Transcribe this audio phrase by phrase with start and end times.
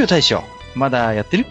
[0.00, 0.42] ゆうゆう大将、
[0.74, 1.44] まだやってる？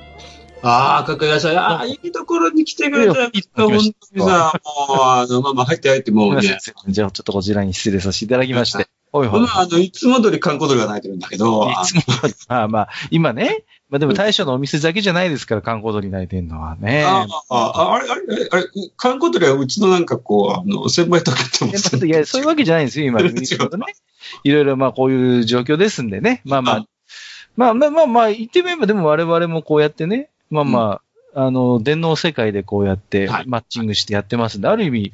[0.63, 1.57] ああ、かくやさん。
[1.57, 3.29] ああ、いいところに来てくれたよ。
[3.31, 6.41] いい本当にさ、もう、あの、まあまあ、入って入って、もうね。
[6.87, 8.87] じゃあ、ちょっとこちらに失礼させていただきまして。
[9.13, 9.41] おいほい。
[9.41, 17.03] まあ、あの、いつも通り観光鳥が鳴いてるんだけど、いつも通りまあまあ、今ね、まあでも大将のお店だけじゃないですから、観光鳥泣いてんのはね。
[17.05, 18.21] ああ、ああれ、あれ、
[18.51, 18.65] あれ、
[18.97, 21.71] 観光鳥はうちのなんかこう、あの、先輩とかっても
[22.05, 23.19] いや、そういうわけじゃないんですよ、今。
[24.43, 26.41] いろいろまあこういう状況ですんでね。
[26.43, 26.85] まあまあ、
[27.55, 31.01] まあまあまあまあ、言ってみればでも我々もこうやってね、まあま
[31.33, 35.13] あ、あの、電脳世界でこうやってはいマッチングしてやってますんで、ある意味、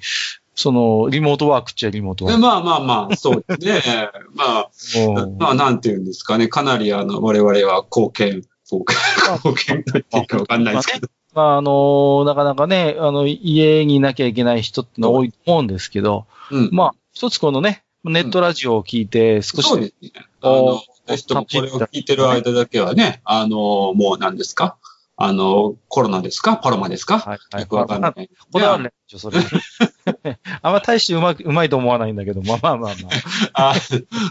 [0.56, 2.39] その、リモートワークっちゃリモートワーク。
[2.39, 4.09] まあまあまあ、そうですね。
[4.33, 4.69] まあ、
[5.38, 6.47] まあ、なんていうんですかね。
[6.47, 8.97] かなり、あの、我々は貢献、貢献、
[9.44, 11.09] 貢献と言っていいかわかんないですけど。
[11.33, 16.69] まあ、あのなかなかね、あの、家にいなきゃいけない人ってのは多いと思うんですけど、うん。
[16.72, 19.91] まあ、一つこのね、ネットラジオを聞いて、少しそうね。
[20.41, 24.78] あの、ぜひともこれを聞いてる間だけはね、あの、もう何ですか？
[25.17, 26.58] あの、コロナですか？
[26.58, 27.20] パロマですか？
[27.20, 27.62] はい、はい。
[27.62, 28.30] よくわかんない。
[28.52, 29.38] これはね、ちょそれ。
[30.62, 33.09] あんま大してうまく、うまいと思わないんだけど、まあまあまあま
[33.53, 33.72] あ。
[33.72, 33.75] あ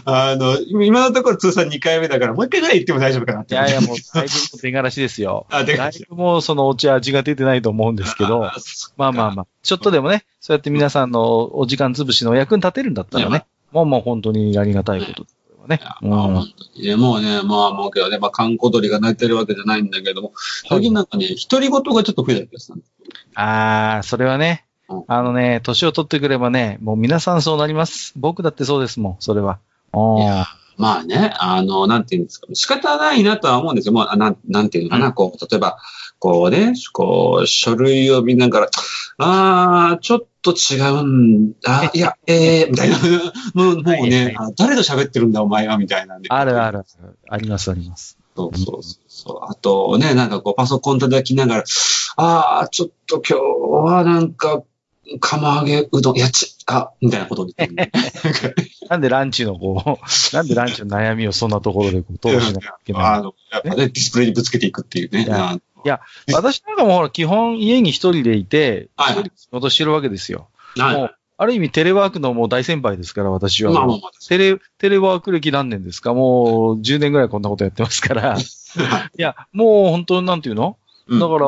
[0.31, 3.55] あの、今のところ通算2回目だから、もう一回ぐらい言っても大丈夫かなって。
[3.55, 4.29] いやいや、もう、だいぶ
[4.61, 5.47] 出がらしですよ。
[5.49, 8.41] あ、でだいぶもう、そのお茶味が出てないと思うんですけど、
[8.97, 15.35] まあまあまあ、ちょっとでもね、そうやって皆さんのお時間潰しのお役に立てるんだったらね、もうもう本当にありがたいことです
[15.65, 15.79] これはね。
[16.01, 20.33] うんまあ本当にね、もうね、まあもうけどね、まあ、観光鳥が鳴いてるわけじゃないんだけども、
[20.69, 22.91] 最近なんかね、独り言がちょっと増えた気がしたんです
[23.35, 28.13] ああ、それはねうん、あのね、年を取ってくればね、もう皆さんそうなります。
[28.15, 29.59] 僕だってそうですもん、それは。
[29.93, 30.45] いや
[30.77, 33.93] まあね、あの、なんていうんですか、仕方ないなとは思うんですよ。
[33.93, 35.77] もう、あなん、なんていうのかな、うんこう、例えば、
[36.25, 38.69] こうね、こう、書類を見ながら、
[39.19, 42.97] ああ、ちょっと違うんだ、いや、ええみたいな、
[43.53, 46.29] もうもうはいはねい、あ誰と喋ってるんだ、お前は、みたいなんで。
[46.31, 46.83] あるある。
[47.29, 48.17] ありますあります。
[48.35, 49.39] そうそうそう。
[49.51, 51.63] あとね、なんかこう、パソコン叩きながら、
[52.17, 54.63] ああ、ちょっと今日はなんか、
[55.19, 57.47] 釜揚げうどん、いや、ち、あ、みたいなこと。
[58.89, 65.25] なんでランチのこう、なんでランチの悩みをそんなところでこう通しなきゃいけない あの、やっぱね、ディスプレイにぶつけていくっていうね。
[65.85, 66.01] いや
[66.33, 69.13] 私なんかもほら、基本家に一人でいて、はい。
[69.13, 70.49] 一人で仕事してるわけですよ。
[70.77, 70.95] はい。
[70.97, 73.71] もうある意味テレワークのもう大先輩ですから、私は。
[73.71, 74.11] まあまあまあ。
[74.27, 76.13] テレ、テレワーク歴何年ですか？
[76.13, 78.37] もう10年ぐらいこんなことやってますから。
[78.37, 78.41] い。
[79.21, 81.45] や、もう本当なんていうの、うんだから、デ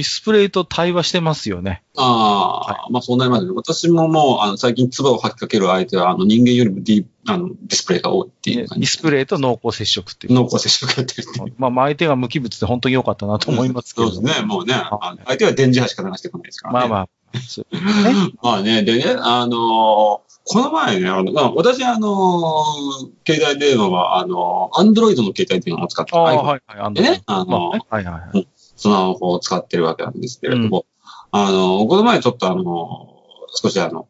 [0.00, 1.84] ィスプレイと対話してますよね。
[1.96, 3.52] ああ、まあそうなりますね。
[3.54, 8.86] 私ももう、あの、最近唾を吐きかける相手は、あの、人間よりもディあのディスプレイが多いっていデう感じ。
[8.86, 10.32] ィスプレイと濃厚接触っていう。
[10.34, 11.54] 濃厚接触やってるっていう。
[11.58, 14.10] まあ、まあ相手が無機物で本当に良かったなと思いますけど。
[14.10, 14.44] そうですね。
[14.44, 16.88] もうね、あの相手は電磁波しか流してこないですから、ね。
[16.88, 17.08] まあまあ。
[18.42, 26.62] まあね、でね、あのーこの前ね、あの、まあ、私、あのー携帯電話は、あのー、アンドロイドの携帯電話を使って、はいはい。
[26.66, 28.48] あのでね、あまのはいはいはい。
[28.56, 30.86] スマホを使ってるわけなんですけれども、
[31.30, 34.08] あのーこの前ちょっとあのー少しあの、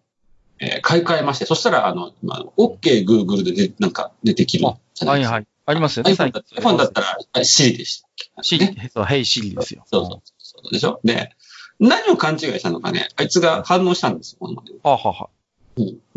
[0.60, 4.64] えー買い替えまして、そしたら、あの、まあ、OK Google でで、なんか、でできる
[4.94, 5.34] じゃないですか。
[5.34, 5.46] はいはい。
[5.66, 8.30] ありますよね、iPhone だ iPhone だったら、あ Siri でしたっけ？
[8.42, 9.82] シリ、そう、ヘイシリですよ。
[9.86, 10.72] そうそうそう。
[10.72, 11.00] でしょ？
[11.04, 11.30] で、
[11.78, 15.28] 何を勘違いしたのかね、あいつが反応したんですよ、この前はあはあはあ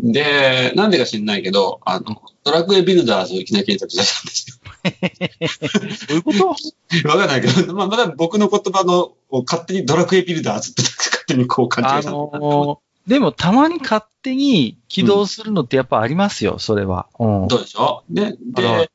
[0.00, 6.38] で、なんでか知んないけど、あの、ドラクエビルダーズをいきなり検索したんですどういうこと？
[6.38, 6.54] よ。
[7.10, 12.30] わかんないけど、まあ、まだ僕の言葉の、を勝手にドラクエビルダーズって勝手にこう勘違あいしたの。
[12.34, 17.06] のー、でもたまに勝手に起動するのってやっぱありますよ、それは。
[17.18, 17.48] うん。
[17.48, 18.02] そうでしょ？
[18.10, 18.36] ね。
[18.40, 18.90] で、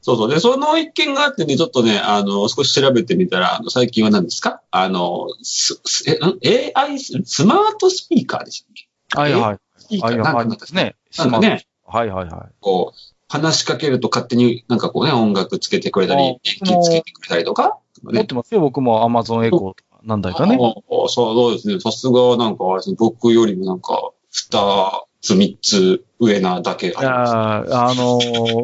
[0.00, 0.30] そうそう。
[0.30, 4.60] で、その一件があってね、ちょっとね、あの、少し調べてみたら、あの最近は何ですか？
[4.72, 8.72] あの、す、すえ、ん？AI、スマートスピーカーでしたっ
[9.14, 9.58] はいは
[9.90, 9.96] い。
[9.96, 10.16] いはい。
[10.16, 10.96] なんかですね。
[11.18, 12.54] なんかね、はいはいはい。
[12.60, 20.56] こう、話しかけると勝手になんかこうね、音楽つけてくれたり、あ電気つけてくれたりとか、持ってますよ、僕も Amazon エコーとか何台かね。
[20.56, 21.80] そうそうですね。
[21.80, 27.32] さすがなんかあれですね、僕よりもなんか、二つ、三つ上なだけいあります。
[27.32, 28.18] やーあの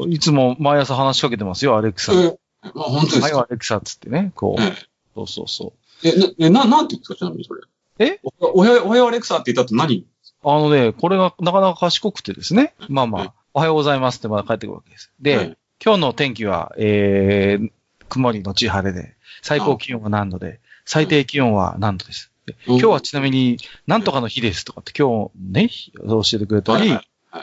[0.07, 2.13] ーいつも毎朝話しかけてますよ、アレクサ。
[2.13, 2.39] はい、え、
[2.75, 4.63] まあ、本当ですアか、レクサっつってね、こう。
[4.63, 4.73] え
[5.15, 5.73] そうそうそ
[6.05, 7.63] え、な、え、な、なんて言うんですか、ちなみにそれ。
[7.99, 8.21] え？
[8.41, 10.07] おおや、おやアレクサって言った後何？
[10.45, 12.75] あのね、これがなかなか賢くてですね。
[12.89, 13.29] まあまはい。
[13.29, 15.11] あ、おはようございますってまだ帰ってくるわけです。
[15.21, 15.59] で、はい。
[15.85, 17.71] 今日の天気は、えー、
[18.09, 22.31] 曇りのち晴れで、最高気温は何度で、最低気温は何度です。
[22.47, 25.71] で今日はちなみに、なんとかの日ですとかって今日ね、
[26.07, 26.99] 教えてくれたり、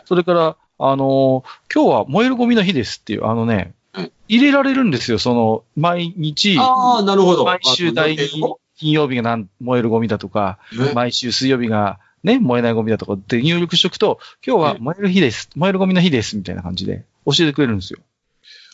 [0.05, 4.11] それから、あのー今日は燃えるゴミの日ですっていう、あのね、はい。
[4.27, 7.45] 入れられるんですよ、その、毎日、ああ、なるほど。
[7.45, 15.49] 毎週第あ2金曜日が燃えるゴミだとか、ね毎週水曜日がね、燃えないゴミだとかって入力しとくと、今日は燃える日です。
[15.55, 16.37] 燃えるゴミの日です。
[16.37, 17.99] みたいな感じで教えてくれるんですよ。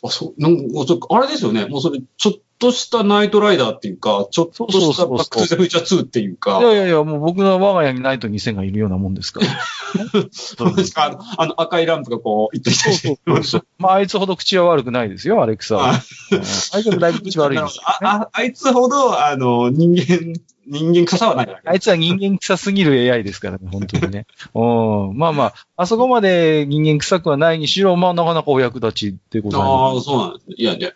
[0.04, 1.66] あ、そう、なんか、ちょあれですよね。
[1.66, 9.48] もうそれ、ちょっとしたナイトライダーっていうか、ちょっとしたバックトゥザフューチャー2っていういか、やいやいや、もう僕の我が家にナイト2000がいるようなもんですから。
[10.32, 13.68] そうですかあの、あの赤いランプがこう、いったりそうそうそうそう。
[13.80, 15.94] まあ、あいつほど口は悪くないですよ、アレクサは。
[15.94, 20.34] あいつはだいぶ口悪いですよ、あああいつほど、あの、人間、
[20.68, 24.28] 人間臭はないあいつは人間臭すぎる AI ですからね、本当にね。
[24.54, 25.18] うん。
[25.18, 30.56] まあまあ、あそこまで人間臭くはないにしろ、まあなかなかお役立ちってことああ、そうなんですね。
[30.58, 30.94] いやね。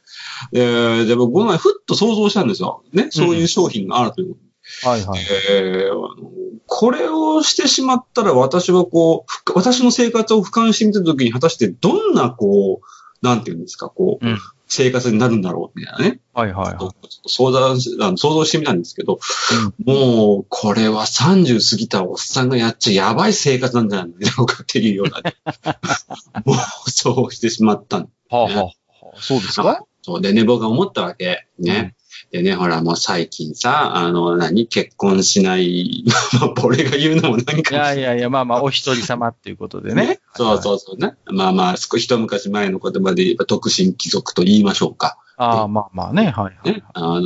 [0.54, 2.84] えー、でも、この前、ふっと想像したんですよ。
[2.94, 4.38] ね、そういう商品があるというこ
[4.84, 5.20] とはいはい。
[5.50, 14.40] えーこれをしてしまったら私はこう、ふ私の生活を俯瞰してみたときに果たしてどんなこう、なんていうんですか、こう、うん
[14.74, 16.22] 生活になるんだろうみたいなね。
[16.34, 16.78] はいはいはい。
[16.80, 19.20] ちょっと相談しあの想像してみたんですけど、
[19.84, 25.36] もう、これは30過ぎたおっさんがやっちゃやばい生活なんじゃないのかっていうような、ね、
[26.46, 28.72] もう、そうしてしまったんはあ、はあは
[29.18, 29.84] あ、そうですか？
[30.04, 31.48] そうでね、僕が思ったわけ。
[31.60, 31.94] ね。
[32.32, 36.06] でね、ほら、もう最近さ、あの、何、結婚しない、
[36.40, 40.22] まあ、俺が言うのも何いかやいやいや、まあまあ、お一人様っていうことでね。
[40.36, 41.16] そうそうそうね。
[41.26, 45.18] まあまあ、少し一昔前の言葉で言えば、特進貴族と言いましょうか。
[45.36, 46.70] ああ、まあまあね、はいはい。
[46.72, 46.84] ね。
[46.94, 47.22] あの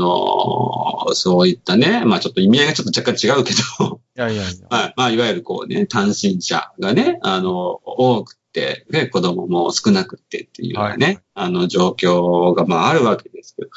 [1.09, 4.67] ーそういったね、まあちょっと意味合いがちょっと若干違うけど、いやいやいや。
[4.75, 4.93] はい。
[4.95, 13.69] まあ、いわゆるこうね、単身者がね、あの、多くて、ね、子供も少なくてっていうね、はいあの状況がまああるわけですけど、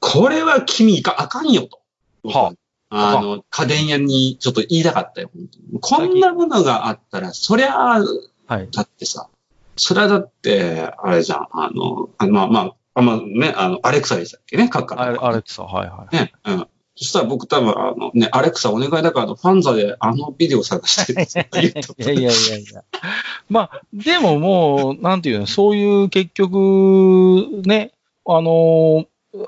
[0.00, 1.80] これは君か、あかんよと。
[2.26, 2.54] は
[2.88, 8.00] あの、家電屋にちょっと言いたかったよ、本当にこんなものがあったら、そりゃあ、
[8.46, 8.70] はい。
[8.70, 9.28] だってさ、
[9.76, 15.24] それはだって、あれじゃん、あの、あのまあまあ、あまあね、あの、アレクサでしたっけね、かあら。
[15.26, 16.16] アレクサ、はいはい。
[16.16, 16.68] ね、うん。
[16.96, 22.84] そしたら僕多分、あのね、アレクサお願いだから、ファンザであのビデオ探してって言うといやいやいやいや。
[23.48, 27.92] まあ、でももう、なんていうの、そういう結局、ね、
[28.24, 29.06] あの、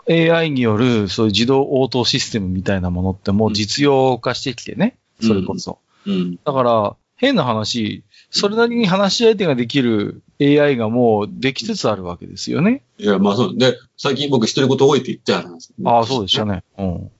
[0.09, 5.79] AI による、そういう自動応答システムみたいなものってもう実用化してきてね、それこそ。
[6.07, 6.39] うん。
[6.45, 12.83] だから、変な話、それなりに話し相手ができる AI がもうできつつあるわけですよね。
[12.99, 13.57] いや、まあそう。
[13.57, 16.57] で、最近僕一人言多いって言ってあるんですああ、そうでしたね。
[16.57, 16.65] ね。
[16.79, 17.11] うん。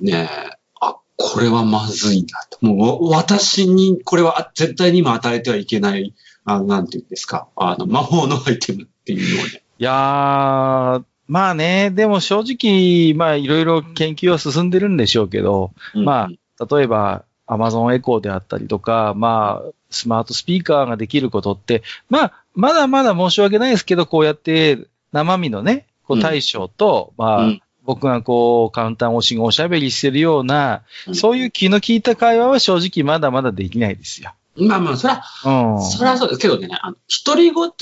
[0.00, 0.28] ね、
[0.80, 2.64] あ、これはまずいなと。
[2.64, 6.14] もう、私に、これはあ絶対に今与えてはいけない、
[6.44, 9.62] あなんていうんですか、あの、魔法のアイテムっていうのをね。
[9.78, 16.28] いやー、まあね、でも正直、まあいろいろ研究は進んでるんでしょうけど、ま
[16.58, 24.78] あ例えば Amazon エコーであったりとか、まあスマートスピーカーができることって、まあまだまだ申し訳ないですけど、こうやって
[25.12, 26.22] 生身のね、こううん。
[26.22, 34.32] 大将と、まあ、うん僕がこうカウンター越しにおしゃべりしてるような、うんそういう気の利いた会話は正直まだまだできないですよ。
[34.56, 35.22] まあまあ、それは、
[35.76, 35.82] うん。
[35.82, 37.72] それはそうですけどね、あの、独り言っ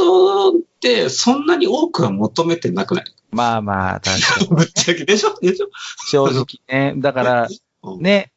[0.81, 3.05] てそんなに多くは求めてなくない？
[3.31, 4.47] まあまあ、確かに。
[4.57, 5.39] ぶっちゃけでしょ？
[5.41, 5.69] でしょ？
[6.09, 6.95] 正直ね。
[6.97, 7.49] だから、
[7.85, 8.31] うんね、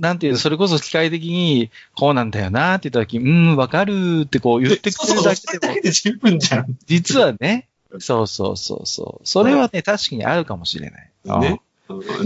[0.00, 6.76] なんていうの、それこそ機械的に、こうなんだよなって言った時、うん、わかるってこう言ってくれるだけでも それだけ、で十分じゃん。
[6.86, 7.67] 実はね、
[7.98, 9.26] そうそうそうそう。
[9.26, 11.10] それはね、確かにあるかもしれない。
[11.40, 11.60] ね。
[11.62, 11.68] うん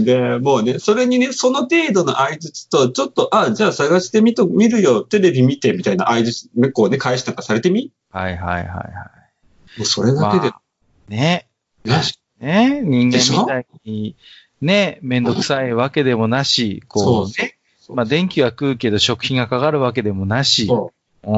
[0.03, 7.89] で、もうね、それにね、その程度の相槌と、ちょっと、あ、じゃあ探してみと、見るよ、テレビ見て、みたいな相槌、ね、こうね、返しなんかされてみ？
[8.13, 8.19] うん。
[8.19, 8.83] はいはいはいは
[9.77, 10.51] もうそれだけで、い。
[11.07, 11.47] ね。
[11.85, 12.01] ね。
[12.41, 12.81] ね。
[12.83, 14.17] 人間みたいに、
[14.61, 17.57] ね、めんどくさいわけでもなし、こそううね。
[17.79, 17.95] そう。
[17.95, 20.91] まあ、電気は食うけど食費がかかるわけでもなし、そ
[21.25, 21.31] う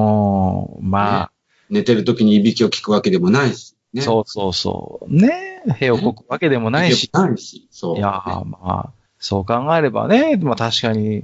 [0.80, 1.32] うん、まあ、
[1.70, 4.02] 寝てる時にいびきを聞くわけでもないし、ね。
[4.02, 5.14] そうそうそう。
[5.14, 5.64] ね。
[5.80, 7.10] 塀をこくわけでもないし。
[7.14, 7.68] ないし。
[7.72, 7.98] そう。
[7.98, 11.24] いやーまあ、そう考えればね、まあ確かに、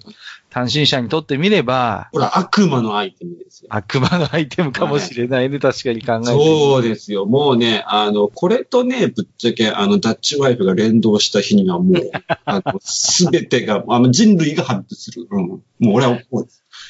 [0.52, 3.70] 単身者にとってみれば、ほら、悪魔のアイテムですよ。
[3.72, 6.26] 悪魔のアイテムかもしれないね、確かに考えて。
[6.26, 7.26] そうですよ。
[7.26, 12.12] もうね、あの、これとね、ぶっちゃけ、あの、ダッチワイフが連動した日にはもう、
[12.44, 15.26] あの、すべてが、あの、人類が破滅する。
[15.32, 15.48] うん。
[15.48, 16.20] もう俺は、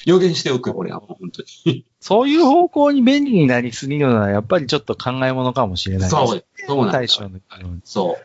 [0.05, 1.85] 予言しておく、俺はもう本当に。
[2.01, 6.09] そういう方向に便利になりすぎるのは、やっぱりちょっと考え物かもしれない。
[6.09, 6.65] そうです。
[6.65, 7.39] そうなんです対象の。
[7.83, 8.17] そ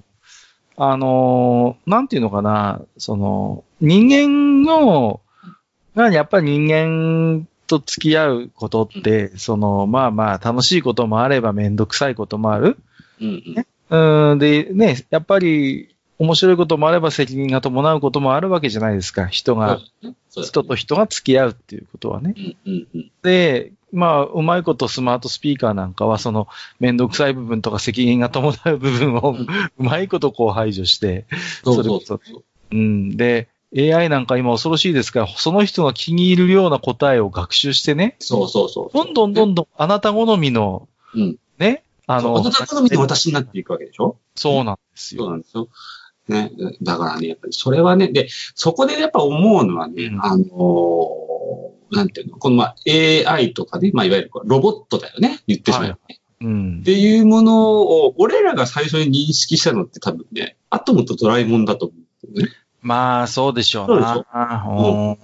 [0.00, 0.02] う。
[0.78, 5.20] うんあのーなんていうのかな、その、人間の、
[5.94, 12.78] まあやっぱり人間と付き合うことって、その、まあまあ楽しいこともあればめんどくさいこともある。
[13.20, 13.42] うん
[13.90, 14.30] うん。
[14.32, 19.26] うん、で、ね、やっぱり面白いこともあれば責任が伴うこともあるわけじゃないですか。
[19.26, 20.14] 人が、そうだね
[20.46, 22.34] 人と人が付き合うっていうことはね。
[22.36, 23.10] うんうんうん。
[23.22, 26.46] で、まあ、うまいことスマートスピーカーなんかは、その、
[26.78, 29.46] めんどくさい部分とか責任が伴う部分を、うんう
[29.78, 31.26] まいことこう排除して、
[31.64, 32.42] そうそうそれこ
[32.72, 33.16] うん。
[33.16, 38.96] で、AI なんか今恐ろしいですから、その人が気に入るような答えを学習してね、そうそうそう。
[38.96, 41.36] どんどんどんどんあなた好みの、うん。
[41.58, 44.16] ね、あの、あの、大人好みで私になっていくわけでしょ？
[44.34, 45.22] そうなんですよ。
[45.24, 45.68] そうなんですよ。
[46.28, 46.50] ね。
[46.82, 51.27] だからね、やっぱりそれはね、で、そこでやっぱ思うのはね、うんあのー
[51.90, 56.84] なんていうの、このまあ AI とかね、まあいわゆるロボットだよね、言ってしまう、ねうんっ。
[56.84, 61.94] ていうものを、俺らが最初に認識したのって多分ね、アトムとドラえもんだと思
[62.34, 62.48] うね。
[62.80, 64.24] まあ、そうでしょうな。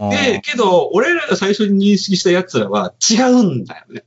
[0.00, 4.04] うんで、けど、俺らが最初に認識した奴らは違うんだよね。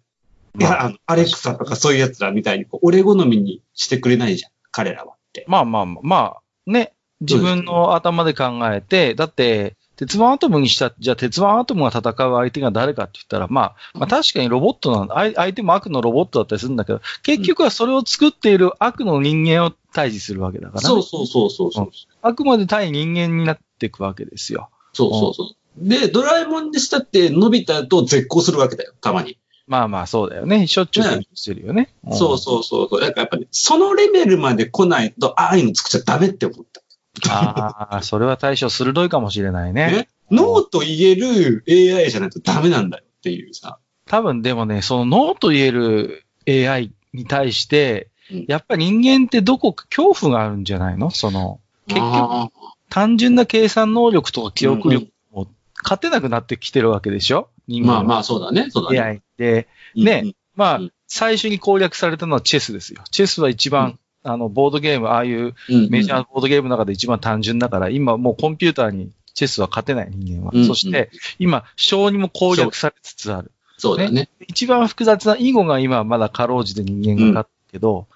[0.60, 5.46] いや、あの、アレクサとかそういう奴らみたいに、俺好みにしてくれないじゃん、彼らはって。
[5.48, 15.16] まあまあまあ、まあ、ね、自分の頭で考えて、だって、鉄腕アトムにした、じゃあ鉄腕アトムが戦う相手が誰かって言ったら、まあ、まあ確かにロボットなんだ。
[15.16, 20.88] 相相手も悪のロボットだったりするんだけど、結局はそれを作っている悪の人間を対峙するわけだから、ね。
[20.88, 21.92] そうそうそうそうそう。
[22.22, 24.70] あくまで対人間になっていくわけですよ。
[24.94, 25.90] そうそうそう。
[25.90, 29.38] で、ドラえもんでしたって、のび太と絶交するわけだよ、たまに。
[29.68, 30.66] まあまあそうだよね。
[30.68, 31.90] しょっちゅうしてるよね。
[32.08, 33.02] んそうそうそうそう。
[33.02, 36.82] だからやっぱり、そのレベルまで来ないと、ああいうの作っちゃダメって思った。
[37.30, 39.92] ああ、それは対象鋭いかもしれないね。
[39.92, 40.10] ね。
[40.32, 43.80] ノーと言える AI じゃないとダメなんだよっていうさ。
[44.06, 51.12] 多分でもね、そのノーと言える AI に対してうん、やっぱり人間ってどこか恐怖があるんじゃないの？
[51.12, 52.50] その、結局、あ
[52.90, 55.48] 単純な計算能力とか記憶力も
[55.82, 57.48] 勝てなくなってきてるわけでしょ？
[57.70, 58.68] 人間ーまあまあ、そうだね。
[58.70, 59.00] そうだね。
[59.00, 59.68] AI で。
[59.96, 63.02] ねうんまあうん、最初に攻略されたのはチェスですよ。
[63.12, 63.98] チェスは一番、
[64.28, 70.52] あの、ボードゲーム、ああいううんメジャーボードゲームの中で一番単純だから、今もうコンピューターにチェスは勝てない人間は。
[70.54, 73.52] うんそして、今、小にも攻略されつつある。
[73.78, 74.30] そうだよね。
[74.48, 78.08] 一番複雑な囲碁が今まだかろうじて人間が勝ったけど、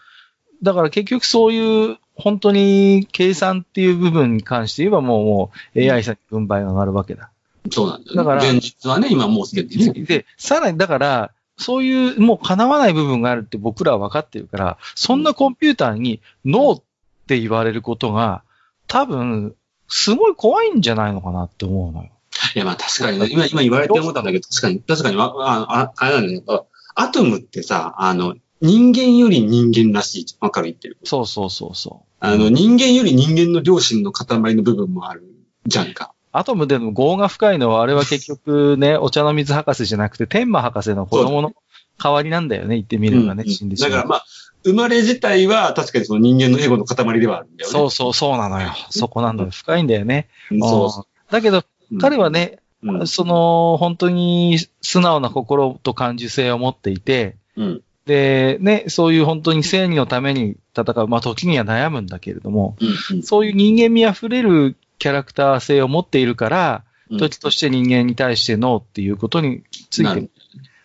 [0.64, 7.32] だから結局そういう、本当に計算っていう部分に関して言えばもうもう AI さんに軍配が上がるわけだ。
[7.72, 8.18] そうなんだよね。
[8.18, 9.94] だから現実はね、今もうすでにね。
[10.04, 16.84] で、さらにだから、そういうもう叶わない部分があるって僕らは分かってるから、そんなコンピューターにノーっ
[17.28, 18.44] て言われることが、
[18.88, 19.56] 多分、
[19.88, 22.10] すごい怖いんじゃないのかなって思うのよ。
[22.56, 30.26] いや、まあ確かにね、今、今言われて思ったんだけど、確かに、確かに、あ、ああれなんだけど、アトムってさ、あの、人間より人間らしい。
[30.40, 30.98] わかる言ってる？
[31.04, 32.08] そうそうそうそう。
[32.20, 35.24] あの、人間より人間の良心の塊の部分もある
[35.66, 36.14] じゃんか。
[36.32, 41.54] アトムでの業が深いのは、あれは結局ね、お茶の水博士じゃなくて、天馬博士の子供の
[42.02, 43.52] 代わりなんだよね、言ってみればね、うん。
[43.52, 43.70] 死ん。
[43.70, 43.92] でしまう。
[43.92, 44.26] だからまあ、
[44.64, 47.72] 生まれ自体は確かにその人間のエゴの塊ではあるんだよね。
[47.72, 48.70] そうそう、そうなのよ。
[48.90, 49.50] そこなんだよ。
[49.52, 50.30] 深いんだよね。
[50.52, 50.60] うん。
[50.60, 51.98] そうそだけど、う。
[52.00, 63.24] 彼はね、うん、その、本当に素直な心と感受性を持っていて、うん、で、ね、そういう本当に正義のために戦う、まあ時には悩むんだけれども、うん、うん。
[63.24, 67.18] そういう人間味あふれるキャラクター性を持っているから、うん。
[67.18, 70.30] 時として人間に対してノーっていうことについて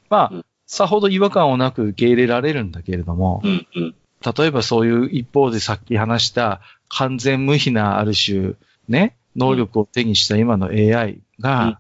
[0.09, 3.43] まあうん、さほど違和感をなく受け入れられるんだけれども。
[3.45, 8.55] 例えばそういう一方でさっき話した完全無比なある種、
[8.89, 11.79] ね、能力を手にした今の AI うんが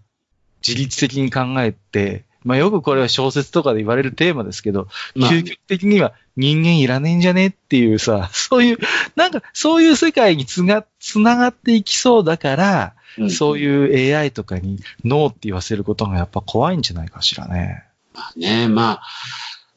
[0.64, 4.86] 自律的に考えて、まあよくこれは小説とかで言われるテーマですけど、
[5.16, 8.78] まあ究極的には人間いらねえんじゃねっていうさ、 そういう、
[9.16, 17.84] なんかそういう世界につが、つながっていきそうだから、うんそういう AI とかにノーって言わせることがやっぱ怖いんじゃないかしらね。
[18.14, 19.02] まあね、まあ、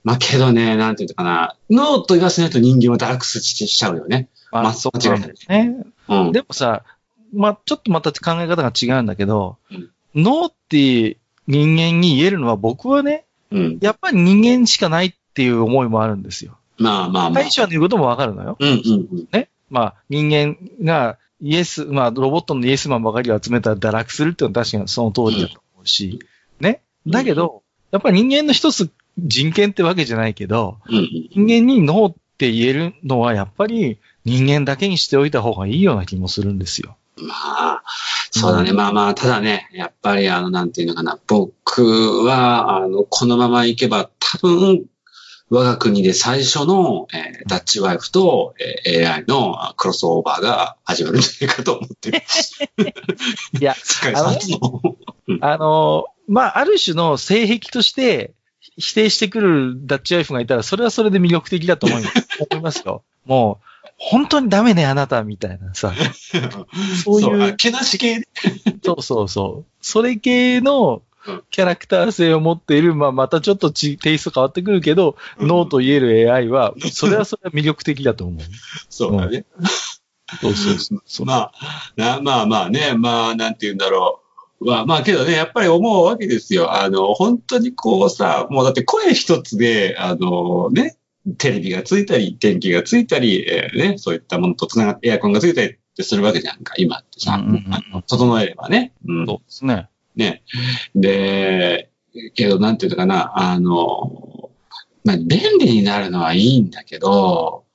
[0.03, 1.55] まあけどね、なんていうのかな。
[1.69, 4.27] ノーと言わせないと人間はダークスしちゃうよね。
[4.51, 5.75] まあ、まあそうなんだよね。
[6.09, 6.31] うん。
[6.33, 6.83] でもさ、
[7.33, 11.17] まあ、ちょっとまた考え方が違うんだけど、うんノーって
[11.49, 13.79] 人間に言えるのは僕はね、うん。
[13.81, 16.57] やっぱり人間しかないっていう思いもあるんですよ。
[16.77, 17.43] まあまあまあ。
[17.43, 18.55] 大将の言うこともわかるのよ。
[18.59, 19.27] うんうんうん。
[19.31, 19.49] ね。
[19.71, 26.19] まあ、人間がイエス、まあ、ロボットのイエスマンばかりを集めたら堕落するっていうのは確かにその通りだと思うし、
[26.59, 26.81] ね。
[27.07, 31.29] だけど、やっぱり人間の一つ人権ってわけじゃないけど、うんうん。
[31.47, 36.95] 人間にノーって言えるのはやっぱり人間だけにしておいた方がいいような気もするんですよ。
[37.21, 37.83] まあ、
[38.31, 38.71] そうだね。
[38.73, 41.19] まあまあ、ただね、やっぱりあの、なんていうのかな。
[41.27, 44.85] 僕は、あの、このままいけば、多分、
[45.49, 48.53] 我が国で最初の、えーダッチワイフと、
[48.85, 52.21] えー AI のクロスオーバーが始まるんじゃないかと思ってる。
[53.59, 54.59] いや、世界初の。
[55.41, 58.33] あの、まあ、ある種の性癖として
[58.77, 63.03] 否定してくるダッチワイフがいたら、それはそれで魅力的だと思います思いますよ。
[63.25, 65.93] もう、本当にダメね、あなた、みたいなさ。
[67.03, 68.27] そういうあけなし系ね
[68.83, 69.71] そうそうそう。
[69.81, 78.43] それ系のうんキャラクター性を持っている、まあ、またちょっとちテイスト変わってくるけど、うんノーと言える AI は、それはそれは魅力的だと思う。
[78.89, 79.45] そうだね。
[80.41, 81.25] そうそうそう。
[81.25, 84.21] まあ、なまあまあね、まあ、なんて言うんだろ
[84.61, 84.65] う。
[84.65, 86.73] まあまあけどね、やっぱり思うわけですよ。
[86.73, 90.97] あの、本当にこうさ、もうだって声一つで、あのね、
[91.37, 97.35] テレビがついたり、電気がついたり、えーね、そういったものとつながってエアコンがついたりってするわけじゃんか、今ってさ。
[97.35, 97.55] うんうん
[97.93, 98.93] うん整えればね。
[99.05, 99.25] うん。
[99.25, 99.89] そうですね。
[100.15, 100.43] ね。
[100.95, 101.89] で、
[102.35, 104.49] けど、なんていうのかな、あの、
[105.03, 107.65] まあ、便利になるのはいいんだけど、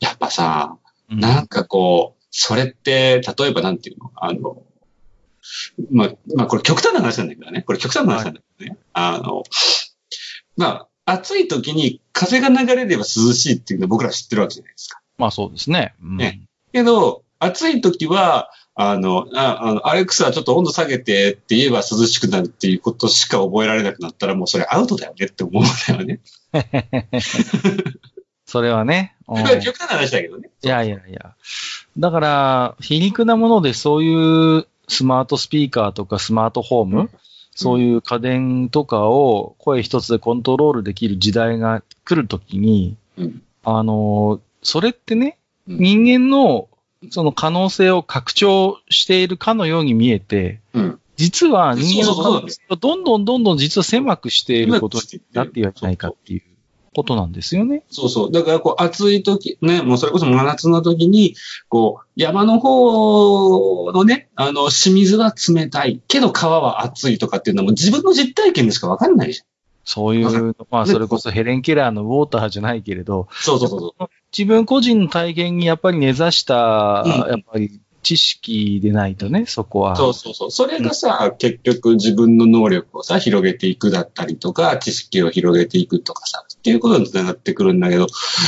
[0.00, 0.78] やっぱさ、
[1.10, 4.62] うんなんかこう、それって、例えばなんていうのあの、
[5.92, 7.62] まあ、まあこれ極端な話なんだけどね。
[7.62, 8.78] これ極端な話なんだけどね。
[8.92, 9.44] あの、
[10.56, 10.66] ま
[11.04, 13.04] あ、暑い時に風が流れれば涼
[13.34, 15.02] しいっていうのを僕ら知ってるわけじゃないですか。
[15.18, 15.94] まあそうですね。
[16.02, 16.40] うんね
[16.72, 26.20] けど、暑い時は、あの、ああの、アレクサちょっと温度下げてって言えば涼しくなるっていうことしか覚えられなくなったらもうそれアウトだよねって思うんだよね。
[28.46, 29.14] それはね。
[29.62, 30.48] 極端な話だけどね。
[30.62, 31.34] いやいやいや。
[31.98, 37.10] だから、皮肉なものでそういうスマートスピーカーとかスマートホーム、
[37.56, 43.42] そういう家電とかを声一つでコントロールできる時代が来るときに、うん。
[43.64, 45.78] あの、それってね、うん。
[45.78, 46.68] 人間の
[47.10, 51.00] その可能性を拡張しているかのように見えて、うん。
[51.16, 56.42] 実は人間の可能性をどんどんどんどん実は狭くしていることになっていないかっていう
[56.96, 57.82] ことなんですよね。
[57.90, 58.32] そうそう。
[58.32, 61.36] だから、こう、暑い時、ね、もうそれこそ真夏の時に、
[61.68, 69.42] こう、山の方のね、あの、清水は冷たい、けど川は暑いとかっていうのはもう自分の実体験でしかわかんないじ
[69.84, 73.44] そういう、まあそれこそヘレン・ケラーのウォーターじゃないけれど、ゃん。
[73.44, 74.06] そうそうそう。
[74.36, 79.96] 自分個人の体験にやっぱり根ざした、うんやっぱり知識でないとね、そこは。
[79.96, 80.50] そうそうそう。
[80.52, 88.06] それがさ、結局自分の能力をさ、広げていくだったりとか、知識を広げていくとかさ、っていうことにつながってくるんだけど、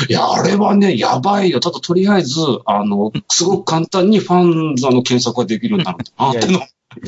[0.08, 1.58] いや、あれはね、やばいよ。
[1.58, 6.60] ただとりあえず、あの、すごく簡単にファンザの検索ができるようになるんだなっての。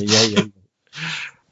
[0.05, 0.43] いやいや。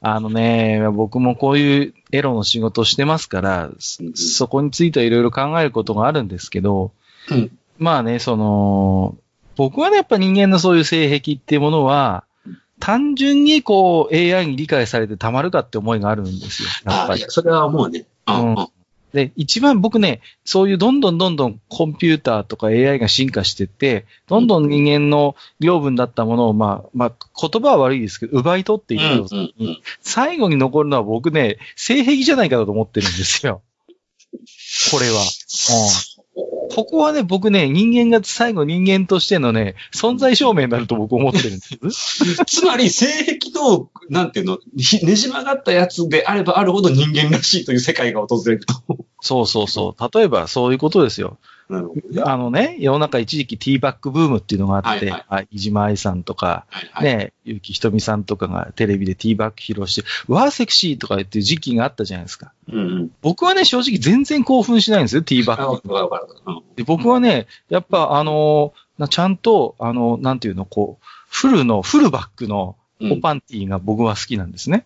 [0.02, 3.70] あのね、僕もこういうエロの仕事をしてますから、
[4.14, 6.92] そこについてはいろいろ考えることがあるんですけど、
[7.30, 9.16] うんまあね、その、
[9.60, 12.24] 僕はね、やっぱ人間のそういう性癖っていうものは、
[12.78, 16.68] 単純にこう AI に理解されてたまるかって思いがあるんですよ。
[16.86, 17.24] やっぱり。
[17.28, 18.06] それはもうね。
[18.26, 18.68] うんうん
[19.12, 27.12] で、一番僕ね、そういうどんどんどんどんコンピューターとか AI が進化してって、どんどん人間の領分だったものを、まあ、まあ、
[27.48, 33.62] 言葉は悪いですけど、奪い取っていくと、うんうんうん最後に残るのは僕ね、性癖じゃないかと思ってるんですよ。
[34.92, 35.24] これは。
[36.70, 42.44] ここはね、僕ね、人間が最後人間としてのね、存在証明になると僕思ってるんです。
[42.46, 43.06] つまり、性
[43.38, 48.74] 癖と、なんていうの、ひねじ曲がったやつであればあるほど人間らしいという世界が訪れると。
[49.20, 50.18] そうそうそう。
[50.18, 51.38] 例えばそういうことですよ。
[51.70, 52.22] なるほどね。
[52.24, 57.16] あのね、世の中一時期ティーバックブームっていうのがあって、はいはいあ飯島愛さんとか、はいはい。
[57.16, 62.52] ね、ゆきひとみさんとかがテレビでティーバック披露して、わーセクシーとか言ってる時期があったじゃないですか。
[62.68, 63.10] うんうん。
[63.22, 65.88] 僕はね、正直全然興奮しないんですよ、ティーバック。
[66.46, 68.72] うんで僕はね、やっぱあの
[69.08, 74.84] ちゃんと、あのなんていうの、こう、フルの、フルバックのうんおパンティーが僕は好きなんですね。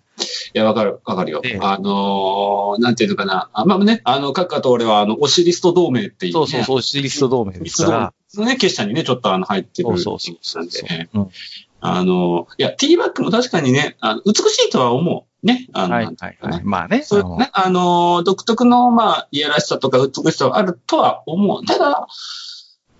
[0.54, 1.58] いや、わかる、わかるよええ。
[1.60, 3.50] あのー、なんていうのかな。
[3.52, 6.32] あまあね、あの、各方俺は、あの、オシリスト同盟っていう、ね。
[6.32, 8.12] そうそうそう、シリスト同盟ですから。
[8.36, 8.44] う。
[8.44, 9.88] ね、結社にね、ちょっとあの、入ってる。
[9.98, 11.28] そうそうそうそううん
[11.86, 15.46] あの、いや、ティーバックも確かにね、あの美しいとは思う。
[15.46, 15.68] ね。
[15.74, 16.36] あの、はいはいはい。
[16.38, 17.02] かねまあね。
[17.02, 21.62] そうね、あの、独特の、まあ、いやらしさとか美しさはあるとは思う。
[21.66, 22.06] ただ、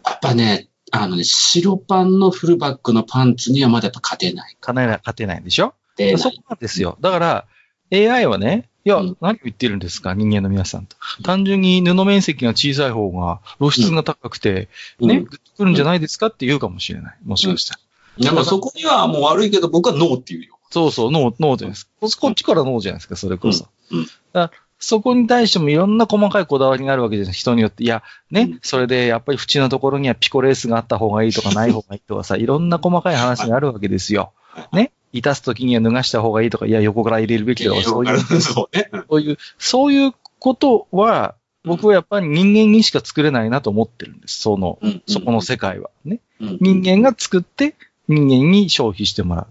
[0.05, 4.57] やっぱね、あのね、白パンのフルバックのパンツにはまだやっぱ勝てない。
[4.61, 5.73] 勝てない、勝てないんでしょ？
[5.97, 6.97] 勝てないそこなんですよ。
[7.01, 7.47] だから、
[7.93, 10.97] AI はね、いや、うん何を言ってるんですか、人間の皆さんと。
[11.23, 14.69] 単純に布面積が小さい方が露出が高くて、
[15.01, 17.17] ね、うんグッとくるんじゃないですかって言うかもしれない。
[17.25, 17.81] もしかしたら。
[18.27, 20.59] なんかそこにはもう悪いけど僕はノーって言うよ。
[20.71, 21.93] そうそう、ノー、ノーじゃないですか。
[22.21, 23.69] こっちからノーじゃないですか、それこそ。
[23.91, 27.85] うんうんだからそこに対してもいろんな細かいこだわりがあるわけじゃない人によって。
[27.85, 34.33] いや、ね、うんそれでやっぱり縁のところにはピコレースがあった方がいいとかない方がいいとかさ、 いろんな細かい話があるわけですよ。
[34.73, 34.93] ね。
[35.15, 38.89] いたすときには脱がした方がいいとか、いや、横から入れるべきだとか、そういう、そうね。
[38.93, 44.41] うんそういう、そういうことは、僕はやっぱり人間にしか作れないなと思ってるんです。
[44.41, 46.21] その、うんそこの世界はね。
[46.41, 47.75] うん人間が作って
[48.09, 49.47] 人間に消費してもら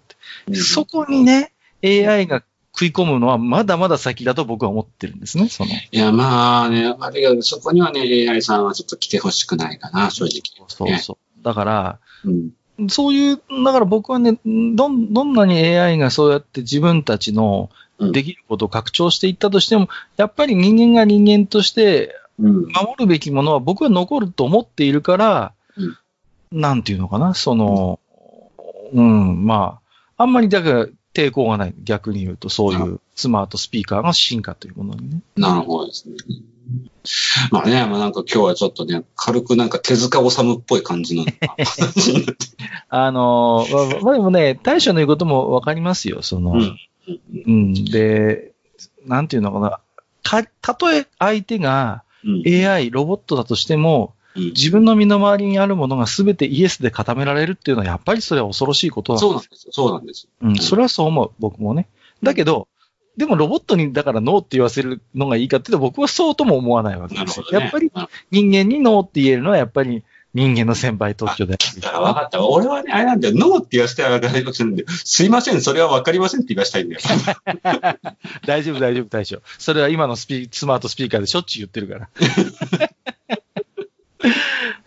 [0.48, 5.48] うそこにね、AI が食い込むのはまだまだ先だと僕は思ってるんですね。
[5.48, 5.72] その。
[5.72, 10.42] いや、まあね、あれが、そこにはね、AI さんはちょっと来てほしくないかな、正直。
[10.68, 11.44] そうそう。
[11.44, 12.50] だから、うん。
[12.90, 22.54] そういう、だから僕はね、どん、どんなに AI がそうやって自分たちのうんできることを拡張していったとしても、やっぱり人間が人間としてうん。
[22.72, 25.98] 守るべきものは僕は残ると思っているから、うん
[26.52, 28.00] なんていうのかな、その、
[28.94, 29.80] うん、ま
[30.18, 31.74] あ、あんまりだから抵抗がない。
[31.84, 35.22] 逆に言うと、そういうスマートスピーカーが進化というものにね。
[35.36, 36.16] なるほどですね。
[37.52, 41.26] まあね、まあなんか今日はちょっとね、軽くなんか手塚治虫っぽい感じの。
[42.90, 46.78] あの、ままあでもね、大将の言うこともわかりますよ、その、うん。
[47.46, 47.74] うん。
[47.86, 48.54] で、
[49.06, 49.80] なんていうのかな。
[50.24, 52.44] か、たとえ相手がうん。
[52.46, 59.20] AI、ロボットだとしても、うん自分の身の回りにあるものが全てイエスで固められるっていうのは、やっぱりそれは恐ろしいことだ。
[59.20, 59.74] そうなんですよ。
[59.74, 60.30] そうなんですよ。
[60.50, 61.88] うん、それはそう思う、僕もね。
[62.24, 62.68] だけど、
[63.18, 67.46] でもロボットにだからノーって言わせるのがいいかっていうと、僕はそうとも思わないわけですよ。
[67.52, 67.60] ね。
[67.60, 72.44] やっぱりうん人間にノーって言えるのは、やっぱり人間の先輩特許であだから分かった。
[72.44, 73.36] 俺はね、あれなんだよ。
[73.36, 77.02] ノーって言わせてあげたいかもしれないんで、すいません、それは分かりませんって言わせたいんだよ。
[78.48, 79.42] 大丈夫、大丈夫、大丈夫。
[79.60, 82.10] それは今のスピスマートスピーカーでしょっちゅう言ってるから。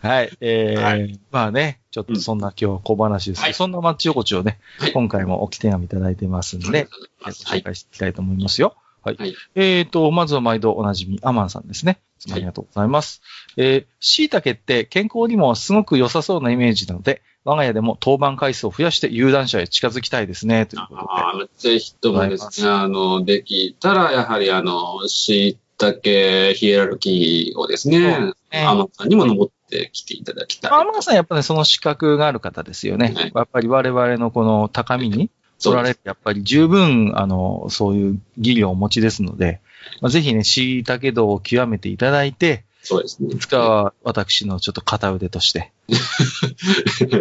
[0.09, 0.37] はい。
[0.41, 6.87] えーはまあね、ちょっとそんな今日小話ですけど、はいそんなマッチ横丁をね、はい今回も置き手紙いただいてますんで、
[7.19, 7.33] ごはい。
[7.33, 8.75] 紹介していきたいと思いますよ。
[9.03, 9.15] はい。
[9.17, 11.99] はいえーと、まずは毎度おなじみ、アマンさんですね。
[12.31, 13.23] ありがとうございます。
[13.57, 21.07] えー、椎茸って健康にもすごく良さそうなイメージなので、我が家でも当番回数を増やして有段者へ近づきたいですね、ということで。
[21.09, 30.71] ああ、ぜひともですね、あの、できたら、やはりあの、椎茸ヒエラルキーをですね、アマンさんにも登ってきていただきたい。
[30.71, 33.13] アマンさんやっぱね、その資格がある方ですよね。
[33.15, 35.29] はいやっぱり我々のこの高みに
[35.61, 39.61] 取られて、やっぱり十分、あの、そういう技量をお持ちですので、
[40.01, 43.33] まあ、ぜひね、椎茸道を極めていただいて、そうですね。
[43.33, 45.73] いつかは私のちょっと片腕として、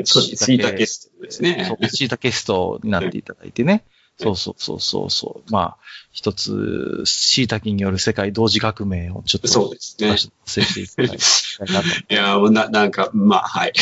[0.04, 0.36] そうです。
[0.36, 1.74] 椎茸ですねそ。
[1.80, 3.84] う椎茸ストになっていただいてね。
[4.18, 5.52] そうそうそうそうそう。
[5.52, 5.76] まあ、
[6.10, 10.16] 一つ、椎茸による世界同時革命をちょっと、そうですね。
[10.16, 11.86] させていただきたいなと。
[12.08, 13.72] いや、もうな、なんか、まあ、はい。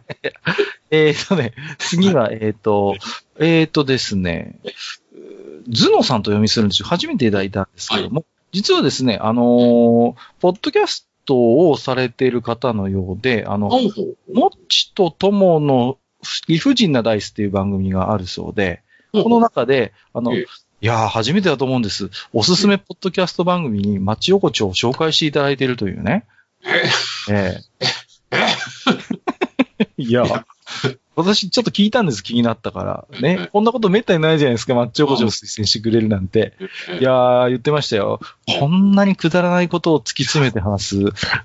[0.90, 2.96] えーとね、次は、えーと、
[3.38, 4.58] えーとですね、
[5.68, 6.88] ズノさんと読みするんですよ。
[6.88, 13.70] 初めていただいたんですけども、実はですね、あのーポッドキャストをされている方のようで、あの、
[14.32, 15.98] もっちとともの
[16.48, 18.82] 理不尽なダイスっていう番組があるそうで、
[19.22, 20.46] この中で、あの、ええ
[20.80, 22.10] いやー、初めてだと思うんです。
[22.34, 26.26] おすすめポッドキャスト番組に町横丁を紹介していただいているというね。
[27.30, 27.86] ええ。
[29.96, 30.44] いや、
[31.16, 33.20] 私ちょっと聞いたんです、気になったから。
[33.20, 33.48] ね。
[33.52, 36.54] こんなことめったにないじゃないですか、マッチ横丁を推薦してくれるなんて。
[37.00, 38.20] いやー、言ってましたよ。
[38.58, 40.96] こんなにくだらないことを突き詰めて話す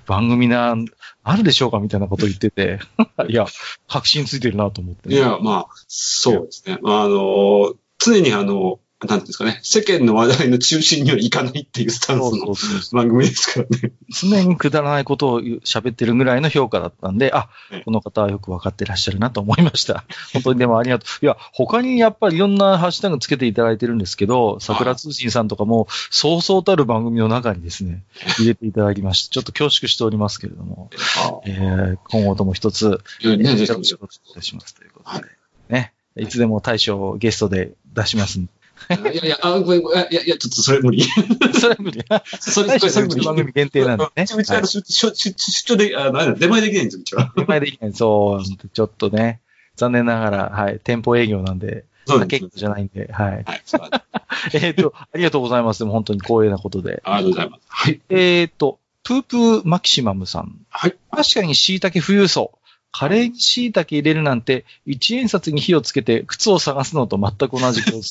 [0.06, 0.74] 番組な、
[1.22, 2.80] あるでしょうかみたいなこと言ってて。
[3.28, 3.46] いや、
[3.86, 6.78] 確信ついてるなと思って、いや、まあ、そうですね。
[6.82, 12.54] まあ、あの、常にあの、なんていうんですかね、世間の話題の中心にはいかないっていうスタンスの
[12.92, 13.92] 番組ですからね。
[14.10, 20.04] 常にくだらないことを喋ってるぐらいの評価だったんで、あうん、この方はよくわかってらっしゃるなと思いました。
[20.34, 21.24] 本当にでもありがとう。
[21.24, 28.02] いや、他にやっぱりいろんなハッシュタグつけていただいてるんですけど、桜通信さんとかも、そうそうたる番組の中にですね、
[28.38, 30.90] 入れていただきまして、ちょっと恐縮しておりますけれども、
[31.46, 35.26] えー今後とも一つ、よろしくお願いしますということで、
[35.68, 38.52] ね、いつでも大将をゲストで出しますんで。
[38.88, 39.02] ひ。
[39.02, 41.02] いやいや、あ、ごめんいやいや、ちょっとそれ無理。
[41.58, 42.02] それは無理。
[42.40, 43.24] それ、それ無理。
[43.24, 44.22] 番組限定なんでね。
[44.22, 47.32] うち、うち、あの、出出出出張で、あの、出前できないんですよ、うちは。
[47.36, 47.92] 手前できない。
[47.92, 49.40] そう、ちょっとね、
[49.76, 53.44] 残念ながら、はい、店舗営業なんで、そうですじゃないんで、はい。
[53.44, 53.62] はい、
[54.54, 55.80] えっと、ありがとうございます。
[55.80, 57.02] でも本当に光栄なことで。
[57.04, 57.62] ありがとうございます。
[57.68, 58.00] はい。
[58.08, 60.54] えっと、プープーマキシマムさん。
[60.70, 60.96] はい。
[61.10, 62.52] 確かに椎茸富裕層。
[62.92, 68.10] カレーに椎茸入れるなんて、一円札に火をつけて靴を探すのと全く同じ構図。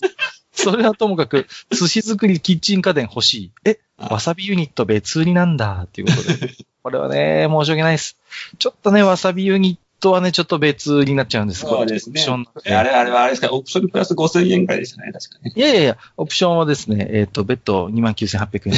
[0.60, 3.52] それはともかく、寿司作りキッチン家電欲しい。
[3.65, 6.54] え、わさびユニット別売りなんだ、っていうことで。
[6.84, 8.17] これはね、申し訳ないです。
[8.58, 11.62] ちょっとね、わさびユニットはね、ちょっと別になっちゃうんです。
[11.62, 12.45] そうですねオプション。
[12.78, 15.54] あれ、あれはあれですか、オプションプラス5000円くらいでしたね、確かね。
[15.56, 18.69] いやいやいや、オプションはですね、えっ、と、別途29,800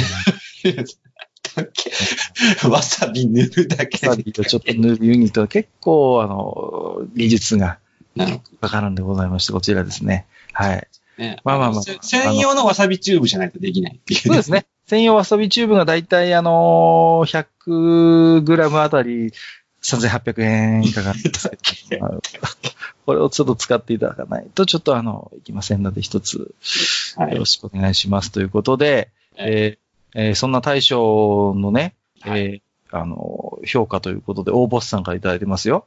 [0.68, 0.84] 円。
[1.54, 7.78] だっけわさび塗るだけわさびとちょっと塗るユニットは結構、あの、技術が
[8.60, 10.26] かかるんでございまして、こちらですね。
[10.52, 10.88] はい。
[11.44, 14.20] まあまあまあせ専用のわさびチューブじゃないとできないっていう。
[14.20, 14.66] そうですね。
[14.86, 19.32] 専用わさびチューブがだいたいあのー、100g あたり
[19.82, 21.50] 3800円かかるんです
[21.88, 22.20] けど、
[23.06, 26.54] これをちょっと使っていただかないと、ちょっとあの、いきませんので、一つ、
[27.18, 29.78] よろしくお願いしますということで、はいえー
[30.14, 35.86] えーそんな大将のね、はいえーあの、評価ということで、大ボスさんからいただいてますよ。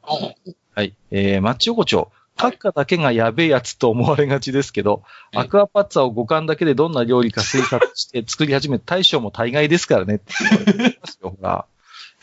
[0.74, 0.94] はい。
[1.12, 2.10] えー、マッチ横丁。
[2.36, 11.66] 閣下だけがやべえやつと思われがちですけど、はいアクアパッツァを五感だけでどんな料理か推察して作り始めた大将も大概ですからねって言われてますよ、 ほら。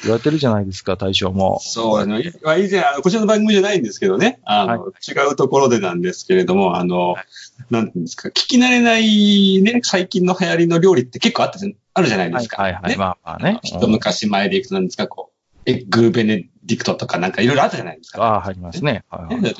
[0.01, 1.59] 言われてるじゃないですか、大将も。
[1.61, 7.15] そう、あの、以前、こちらの番組じゃないんですけどね、あの、は違うところでなんですけれども、あの、
[7.69, 12.61] なんていうんですか、聞き慣れないね、最近の流行りの料理って結構あったじゃんあるじゃないですか。
[12.61, 12.91] はいはいはい。
[12.91, 13.59] ねまあまあね。
[13.63, 15.32] 一昔前でいくとなんですか、こう、
[15.65, 18.23] エッグベネディクトとかなんかいろいろあったじゃないですか。
[18.23, 19.03] ああ、入りますね。
[19.09, 19.55] はいはい。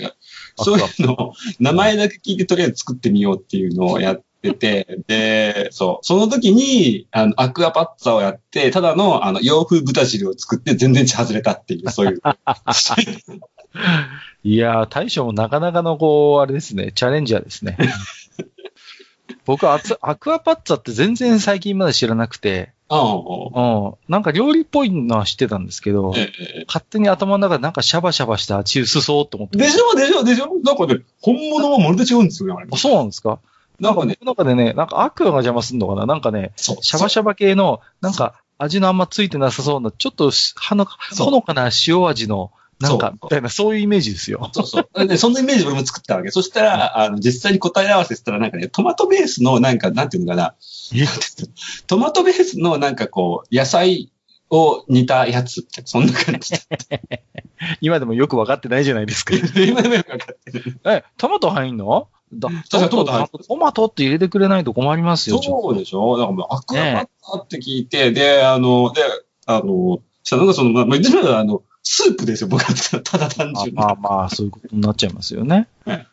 [0.56, 12.22] そういうのを、名前だけ聞いてとりあえず作ってみようっていうのをやってて、 で、そう、その時に、あの、アクアパッツァをやって、ただの、あの、洋風豚汁を作って全然血外れたっていう、そういう。
[14.44, 17.78] いやー、大将もなかなかの、こう、あれですね、チャレンジャーですね。
[19.46, 24.12] 僕はアクアパッツァって全然最近まで知らなくて、ああ、うん。
[24.12, 29.58] なんか料理っぽいのは知ってたんですけど、ええ勝手に頭の中でなんかシャバシャバした味薄そうと思って。
[29.58, 29.96] でしょ？
[29.96, 30.24] でしょ？
[30.24, 30.48] でしょ？
[30.64, 33.40] なんかね、本物はまるで違うんですよね、あそうなんですか？
[33.80, 36.06] なんかね、僕の中でね、なんかアクアが邪魔するのかな？
[36.06, 36.54] なんかね。
[36.56, 42.52] シャバシャバ系の、なんか味のあんまついてなさそうな、ちょっとしはのほのかな塩味の、
[42.84, 44.50] なんかそう、みたいな、そういうイメージですよ。
[44.54, 45.08] そうそう。
[45.08, 46.32] で、そんなイメージ俺も作ったわけ。
[46.32, 50.56] そしたら、あの、実際に答え合わせしたら、なんかね、トマトベースの、なんか、なんていうのかな。
[51.88, 54.12] トマトベースの、なんかこう、野菜
[54.50, 56.54] を煮たやつって、そんな感じ。
[57.82, 59.34] 今でもよくわかってないじゃないですか。
[59.66, 60.80] 今でもよくわかってる。
[60.86, 62.08] え、トマト入んの？
[62.34, 66.18] だトマト入るトマトって入れてくれないと困りますよ、そうでしょ？
[66.18, 69.02] だからもう、アクアパッツァって聞いて、で、あの、で、
[69.46, 72.74] あの、したなんかその、まあ、まあ言ってみればあの、スープですよ、僕は。
[73.02, 73.80] ただ単と純に。
[73.80, 75.68] まあまあまあ、そういうことになっちゃいますよね。
[75.86, 76.08] はい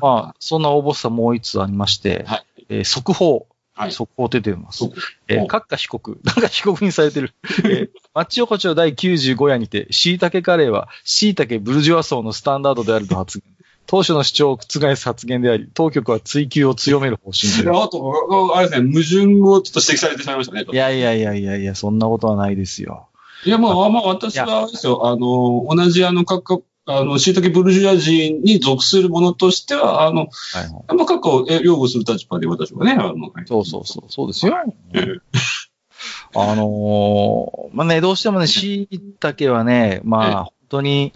[0.00, 3.46] まあ、そんな応募さもう一つありまして、はいえー速報。
[3.74, 4.86] はい速報出てますそ。
[4.86, 4.92] う。
[5.28, 6.20] えー、お閣下被告。
[6.24, 7.32] なんか被告にされてる。
[7.64, 13.50] えー、マッチ横丁第95夜にて、椎茸カレーは椎茸ブルジョワ層のスタンダードであると発言。
[13.86, 20.64] 当初の主張を覆す発言であり、当局は追及を強める方針でであと、あれですね、矛盾をちょっと指摘されてしまいましたね。
[20.70, 23.08] いやいやいやいやいや、そんなことはないですよ。
[23.44, 30.28] いや、まあ、まあ、私は、あれですよ、あの、同じあの、各、あの、椎茸ブルジョア人に属するものとしては、あの、はい
[30.72, 30.96] はい。
[30.96, 34.56] ま過去擁護する立場で私はね、あの、そうそうそう、そうですよ。
[34.94, 35.20] ええ
[36.34, 38.88] あのーまあね、どうしてもね、椎
[39.20, 41.12] 茸はね、まあ、本当に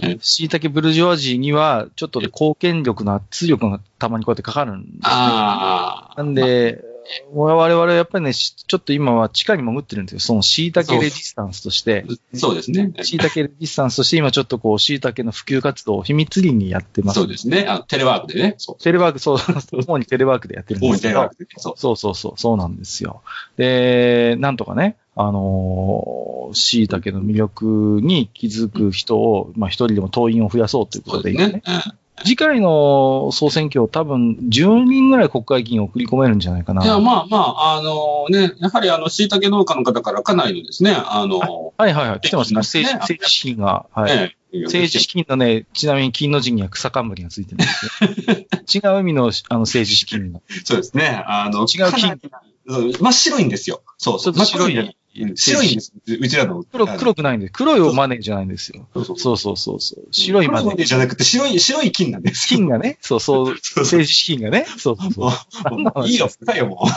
[0.00, 5.00] ええ、椎茸ブルジョワジーには、ちょっとね、貢献力の圧力がたまにこうやってかかるんですね。
[5.04, 6.22] ああ。
[6.22, 6.84] なんで、
[7.32, 10.20] 我々はやっぱりね、しちょっと今は地下に潜ってるんですよ。
[10.20, 12.92] その椎茸レジスタンスとして、そうですね。
[13.02, 17.20] 椎茸レジスタンスとして今ちょっとこう、椎茸の普及活動を秘密裏にやってます。
[17.20, 17.66] そうですね。
[17.68, 18.56] あテレワークでね。
[18.80, 19.38] テレワーク、そう、
[19.72, 21.50] 主にテレワークでやってるんですけど主にテレワー、クでね。
[21.56, 21.74] そう。
[21.76, 23.22] そうそうそう、そうなんですよ。
[23.56, 31.94] で、なんとかね、あのー、椎茸の魅力に気づく人を、まあ一人でも党員を増やそうということで、そうですね。
[32.24, 36.82] 次回の総選挙多分10人ぐらい国会議員を送り込めるんじゃないかな。
[36.82, 41.38] うんいや、まあまあ、あのね、やはりあの、椎茸農家の方からかなりのですね、あの、
[41.76, 42.56] はいはいはい、来てますね。
[42.56, 43.86] ね政治政治資金が。
[43.92, 44.12] はい。
[44.12, 48.88] ええ政治資金のね、ちなみに金の字には草冠がついてるんですよ。
[48.94, 50.40] 違う意味のあの政治資金が。
[50.64, 51.22] そうですね。
[51.26, 52.18] あの、違う金
[52.66, 53.82] 真っ白いんですよ。
[53.98, 54.32] そうそう。
[54.32, 54.96] ちょっと白い
[55.34, 55.92] 白いんです。
[56.06, 56.62] うちらの。
[56.64, 57.52] 黒、黒くないんです。
[57.52, 58.86] 黒いマネーじゃないんですよ。
[58.94, 59.78] そうそうそうそう。
[60.12, 60.84] 白いマネー。
[60.84, 62.58] じゃなくて、白い、白い金なんですよ。
[62.58, 66.86] 金がね、そうそう、そうそう政治資金がね、そうそういいよ、深いよ、も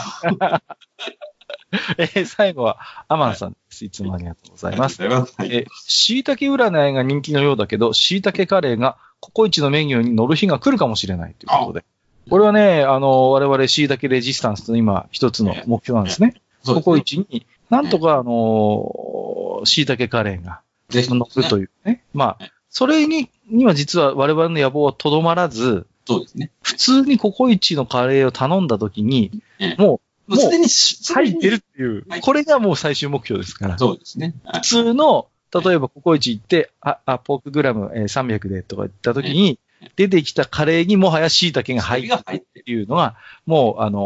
[1.98, 3.84] えー最後は、アマンさんです。
[3.84, 4.74] いつもありがとうござう。
[4.74, 5.02] います。
[5.02, 5.12] はい。
[5.50, 11.84] えー、椎茸占いが人気のようだけど、椎茸カレーがココイチのメニューに乗る日が来るかもしれないということで。
[12.28, 22.04] これはね、あの、我々椎茸レジスタンスの今一つの目標なんですねココイチに、なんとかあの、椎茸カレーが乗るというね。
[22.12, 26.50] まあ、それに、には実は我々の野望はとどまらず、そうですね。
[26.62, 30.66] 普通にココイチのカレーを頼んだ時にえ、ももうすでに、
[31.14, 33.78] 入ってるっていうはい、これがもう最終目標ですから。
[33.78, 34.34] そうですね。
[34.44, 39.58] はい普通の、例えばココイチ行って、あ、あ、ポークグラム、えー300でとか言った時に、
[39.96, 42.44] 出てきたカレーにもはや椎茸が入ってる。
[42.60, 43.98] っていうのが、もう、あの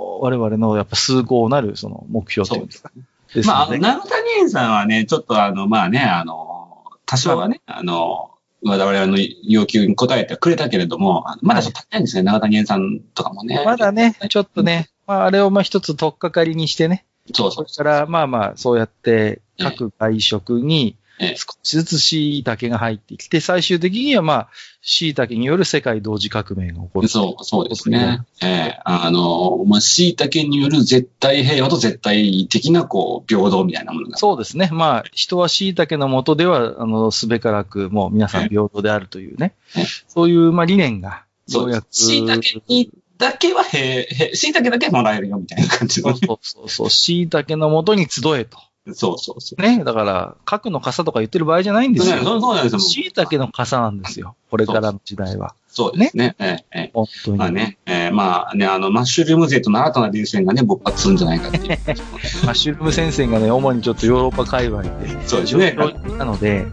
[0.00, 2.90] ー我々のやっぱ数号なるその目標というか。
[3.34, 8.30] ですまあ、長谷園さんはね、ちょっとあの、まあね、あの、多少はね、あの、
[8.64, 13.62] 我々の要求に応えてくれたけれども、まだちょっと高いんですね、長谷園さんとかもね。
[13.66, 17.04] まだね、ちょっとね、まあ、あれをまあ一つ取っかかりにしてね。
[17.34, 17.56] そうそ。
[17.56, 24.48] そうれから、まあまあ、そうやって各外食にええ少しずつ椎茸が入ってきて、最終的にはまあ、
[24.82, 27.08] 椎茸による世界同時革命が起こる。
[27.08, 28.20] そう、そうですね。
[28.42, 34.18] ええあの、まあ、椎茸による絶対平和と絶対的な、こう、平等みたいなものが。
[34.18, 34.68] そうですね。
[34.72, 39.84] まあ、人は椎茸のもとでは、あの、すべからく、もう皆さん平等であるというねええ。
[40.08, 42.06] そういう、まあ、理念が、そうです。
[42.06, 46.16] 椎茸にだけは平、へ椎茸だけもらえるよみたいな感じの。
[46.16, 48.58] そうそうそうそう、椎茸のもとに集えと。
[48.92, 49.62] そうそうそう。
[49.62, 49.82] ね。
[49.82, 52.24] だから、核の傘とか言ってる場合じゃないんですそうよ。
[52.24, 52.78] そうなんですよ。
[52.80, 54.36] 椎茸の傘なんですよ。
[54.50, 55.54] これからの時代は。
[55.68, 56.36] そうですね。
[56.38, 57.38] ええええ本当に。
[57.38, 61.66] まあね、えーまあね、あの、マッシュルーム勢との新たな連戦がね、勃発するんじゃないかっていう。
[62.44, 64.90] マッシュルーム戦線がね、主にちょっとヨーロッパ界隈で
[65.26, 65.76] そうですね。
[66.18, 66.66] なので、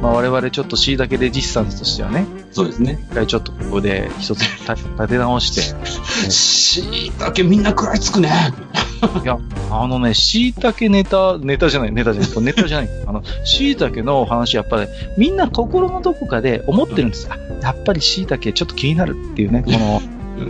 [0.00, 2.26] まあ我々ちょっと椎茸レジスタンスとしてはね、
[2.56, 2.98] そうですね。
[3.10, 5.76] 一回ちょっとここで一つ立て直して、
[6.32, 8.30] 椎茸みんな食らいつくね。
[9.70, 12.88] あのね、椎茸ネタ、ネタじゃない、ネタじゃない、ネタじゃない。
[13.06, 14.88] あの、椎茸の話、やっぱり、
[15.18, 17.34] みんな心のどこかで思ってるんですよ。
[17.34, 20.00] あやっぱり椎茸ちょっと気になるっていうね、この、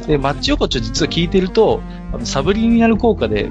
[0.06, 1.80] で、マッチ横丁実は聞いてると、
[2.12, 3.50] あのサブリミナル効果で、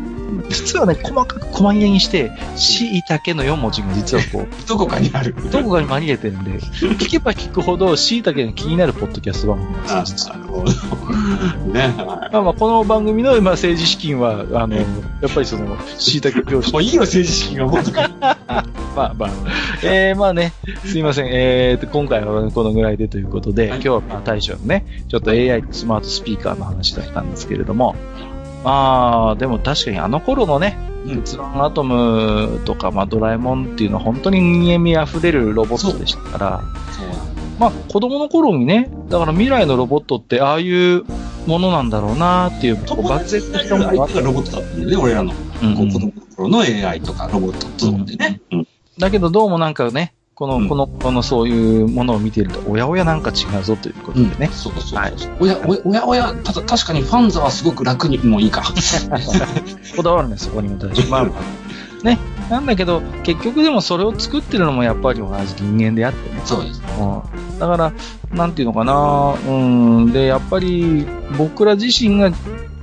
[0.49, 5.35] 実はね、細かく細切れにして、椎茸の4文字が実はこう、 どこかにある。
[5.51, 10.71] どこかに紛れてるんで、聞けば聞くほど椎茸が気になるポッドキャスト番組なんですなるほど。
[11.71, 11.93] ね。
[11.97, 14.83] はまあまあ、この番組のまあ政治資金は、あの、や
[15.27, 18.65] っぱりその、椎茸教師いもういいよ、政治資金は。
[18.95, 19.29] まあまあ、
[19.83, 20.53] えー、まあね、
[20.85, 21.27] すいません。
[21.27, 23.81] えーと、今回はこのぐらいでということで、はい。
[23.81, 27.95] 今日はまあ大将のね、ちょっと AI とスマートスピーカーの話だったんですけれども、
[28.63, 31.21] まあ、でも確かにあの頃のね、うん。
[31.21, 36.63] 鉄腕アトムとか、まあドラえもんっていうのは本当に人間味あふれるロボットでしたから、
[37.59, 41.03] まあ子供の頃にね、だから未来のロボットってああいう
[41.45, 45.33] ものなんだろうなっていう、こう漠然としたものがロボットだったんだよね、俺らの。
[45.61, 45.91] うんうん。
[45.91, 48.41] 子供の頃の AI とかロボットとでね。
[48.51, 54.47] うんだけどどうもなんかね、この、うんこの、このそういうものを見ていると、おやおやなんか違うぞということでね。
[54.47, 54.99] そうそうそう。
[54.99, 58.63] はいおや、おや、おやただ確かにファンザはすごく楽にもういいか。
[59.95, 61.09] こだわるんです、そこにも対して。
[61.09, 62.05] まあまあ。
[62.05, 62.19] ね。
[62.49, 66.41] なんだけど、結局でもそれを作ってるのもやっぱり同じ人間であってね。
[66.45, 66.81] そうです。
[66.99, 67.59] うん。
[67.59, 67.93] だから、
[68.33, 69.51] なんていうのかな、う
[70.01, 70.11] ん。
[70.11, 72.31] で、やっぱり僕ら自身が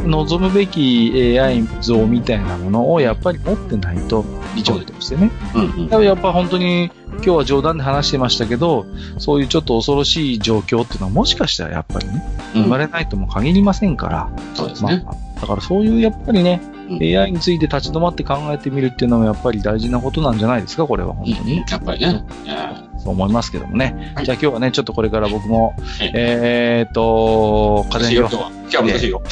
[0.06, 5.30] 望むべき AI 像みたいなものをやっぱり持ってないと、議長としてね。
[5.54, 8.86] うんうんだからやっぱ本当に今日は冗談で話してましたけど、
[9.18, 12.22] そういうちょっと恐ろしい状況っていうのはもしかしたらやっぱりね、
[12.54, 15.04] うん生まれないとも限りませんから、まそうですね。
[15.06, 21.56] あ、だからそういうやっぱりね、うん AI について立ち止まって考えてみるっていうのもやっぱり大事なことなんじゃないですか、これは本当に。
[21.58, 22.24] やっぱりね。
[22.46, 24.12] えそう思いますけどもね。
[24.14, 28.82] はいじゃあ今日はね、ちょっとこれから僕も、はいえーっと、ー家電量今日は。
[28.82, 29.22] 難しいよ。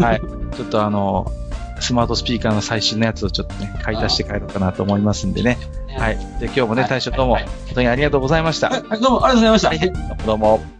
[0.00, 0.20] はい。
[0.56, 1.30] ちょっとあの、
[1.80, 5.58] スマートスピーカーの最新のやつをちょっとね、買い足して帰ろうかなと思いますんでね。
[5.96, 6.18] はい。
[6.38, 8.68] で今日もね、はい大将どうも、はい本当にありがとうございました。
[8.68, 9.68] はいはいどうもありがとうございました。
[9.68, 10.79] はい、どうも。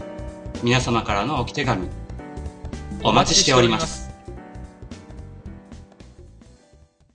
[0.63, 1.89] 皆様からの置き手紙、
[3.03, 4.00] お待ちしております。